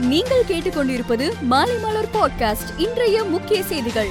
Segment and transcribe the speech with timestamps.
[0.00, 4.08] நீங்கள் கேட்டுக்கொண்டிருப்பது மாலைமலர் பாட்காஸ்ட் இன்றைய முக்கிய செய்திகள்.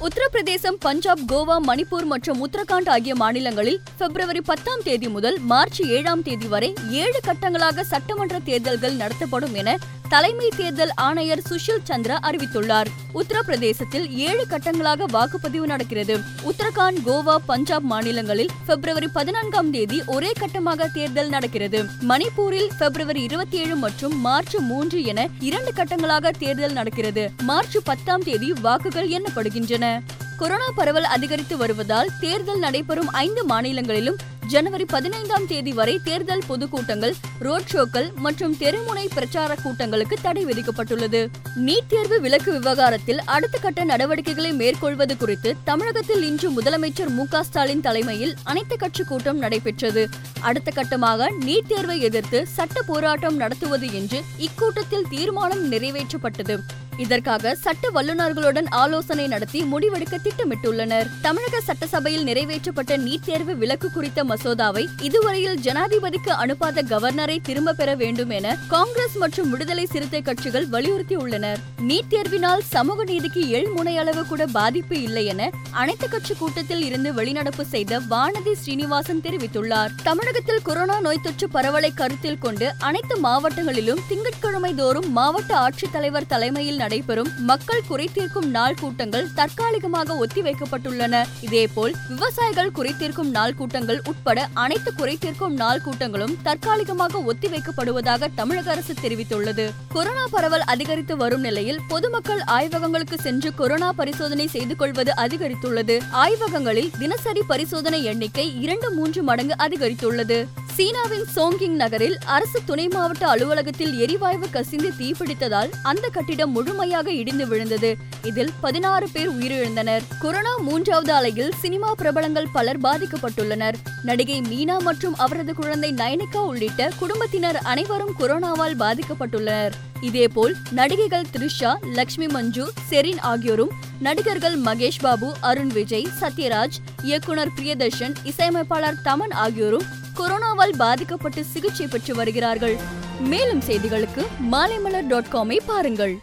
[0.00, 6.46] உத்தரப்பிரதேசம் பஞ்சாப் கோவா மணிப்பூர் மற்றும் உத்தரகாண்ட் ஆகிய மாநிலங்களில் பிப்ரவரி பத்தாம் தேதி முதல் மார்ச் ஏழாம் தேதி
[6.46, 9.78] வரை ஏழு கட்டங்களாக சட்டமன்ற தேர்தல்கள் நடத்தப்படும் என
[10.08, 12.86] தலைமை தேர்தல் ஆணையர் சுஷில் சந்திரா அறிவித்துள்ளார்.
[13.14, 16.20] உத்தரப்பிரதேசத்தில் ஏழு கட்டங்களாக வாக்குப்பதிவு நடக்கிறது.
[16.44, 21.84] உத்தரகாண்ட் கோவா பஞ்சாப் மாநிலங்களில் பிப்ரவரி பதினான்காம் தேதி ஒரே கட்டமாக தேர்தல் நடக்கிறது.
[22.08, 27.30] மணிப்பூரில் பிப்ரவரி இருபத்தி ஏழு மற்றும் மார்ச் மூன்று என இரண்டு கட்டங்களாக தேர்தல் நடக்கிறது.
[27.42, 30.00] மார்ச் பத்தாம் தேதி வாக்குகள் எண்ணப்படுகின்றன.
[30.36, 34.16] கொரோனா பரவல் அதிகரித்து வருவதால் தேர்தல் நடைபெறும் ஐந்து மாநிலங்களிலும்
[34.52, 41.20] ஜனவரி பதினைந்தாம் தேதி வரை தேர்தல் பொதுக்கூட்டங்கள் ரோட் ஷோக்கள் மற்றும் தெருமுனை பிரச்சார கூட்டங்களுக்கு தடை விதிக்கப்பட்டுள்ளது.
[41.66, 48.34] நீட் தேர்வு விலக்கு விவகாரத்தில் அடுத்த கட்ட நடவடிக்கைகளை மேற்கொள்வது குறித்து தமிழகத்தில் இன்று முதலமைச்சர் மு ஸ்டாலின் தலைமையில்
[48.44, 50.08] அனைத்து கட்சி கூட்டம் நடைபெற்றது.
[50.40, 56.58] அடுத்த கட்டமாக நீட் தேர்வை எதிர்த்து சட்ட போராட்டம் நடத்துவது என்று இக்கூட்டத்தில் தீர்மானம் நிறைவேற்றப்பட்டது.
[56.98, 61.08] இதற்காக சட்ட வல்லுநர்களுடன் ஆலோசனை நடத்தி முடிவெடுக்க திட்டமிட்டுள்ளனர்.
[61.22, 68.30] தமிழக சட்டசபையில் நிறைவேற்றப்பட்ட நீட் தேர்வு விலக்கு குறித்த மசோதாவை இதுவரையில் ஜனாதிபதிக்கு அனுப்பாத கவர்னரை திரும்ப பெற வேண்டும்
[68.30, 71.56] என காங்கிரஸ் மற்றும் விடுதலை சிறுத்தை கட்சிகள் வலியுறுத்தியுள்ளனர்.
[71.88, 77.64] நீட் தேர்வினால் சமூக நீதிக்கு எள் முனையளவு கூட பாதிப்பு இல்லை என அனைத்து கட்சி கூட்டத்தில் இருந்து வெளிநடப்பு
[77.74, 79.94] செய்த வானதி ஸ்ரீனிவாசன் தெரிவித்துள்ளார்.
[80.02, 87.30] தமிழகத்தில் கொரோனா நோய் தொற்று பரவலை கருத்தில் கொண்டு அனைத்து மாவட்டங்களிலும் திங்கட்கிழமை தோறும் மாவட்ட ஆட்சித்தலைவர் தலைமையில் நடைபெறும்
[87.38, 91.26] மக்கள் குறைதீர்க்கும் நாள் கூட்டங்கள் தற்காலிகமாக ஒத்திவைக்கப்பட்டுள்ளன.
[91.40, 99.70] இதேபோல் விவசாயிகள் குறைத்தீர்க்கும் நாள் கூட்டங்கள் உட்பட அனைத்து குறைத்தீர்க்கும் நாள் கூட்டங்களும் தற்காலிகமாக ஒத்திவைக்கப்படுவதாக தமிழக அரசு தெரிவித்துள்ளது.
[99.92, 106.02] கொரோனா பரவல் அதிகரித்து வரும் நிலையில் பொதுமக்கள் ஆய்வகங்களுக்கு சென்று கொரோனா பரிசோதனை செய்து கொள்வது அதிகரித்துள்ளது.
[106.10, 110.46] ஆய்வகங்களில் தினசரி பரிசோதனை எண்ணிக்கை இரண்டு மூன்று மடங்கு அதிகரித்துள்ளது.
[110.78, 117.96] சீனாவின் சோங்கிங் நகரில் அரசு துணை மாவட்ட அலுவலகத்தில் எரிவாயு கசிந்து தீப்பிடித்ததால் அந்த கட்டிடம் முழுமையாக இடிந்து விழுந்தது.
[118.22, 120.00] இதில் பதினாறு பேர் உயிரிழந்தனர்.
[120.20, 123.74] கொரோனா மூன்றாவது அலையில் சினிமா பிரபலங்கள் பலர் பாதிக்கப்பட்டுள்ளனர்.
[124.02, 129.72] நடிகை மீனா மற்றும் அவரது குழந்தை நயனிகா உள்ளிட்ட குடும்பத்தினர் அனைவரும் கொரோனாவால் பாதிக்கப்பட்டுள்ளனர்.
[130.00, 138.14] இதேபோல் நடிகைகள் த்ரிஷா லக்ஷ்மி மஞ்சு செரின் ஆகியோரும் நடிகர்கள் மகேஷ் பாபு அருண் விஜய் சத்யராஜ் இயக்குனர் பிரியதர்ஷன்
[138.24, 142.76] இசையமைப்பாளர் தமன் ஆகியோரும் கொரோனாவால் பாதிக்கப்பட்டு சிகிச்சை பெற்று வருகிறார்கள்.
[143.20, 146.18] மேலும் செய்திகளுக்கு மாலைமலர் டாட் காமை பாருங்கள்.